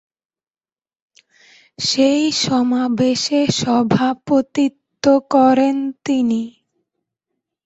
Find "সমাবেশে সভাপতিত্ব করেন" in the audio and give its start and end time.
2.43-5.75